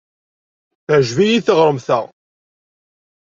[0.85, 1.99] Teɛjeb-iyi teɣremt-a.